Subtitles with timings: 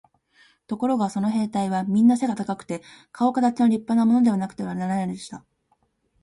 [0.65, 5.45] ところがその兵隊はみんな背が高くて、かおかたちの立派なものでなくてはならないのでした。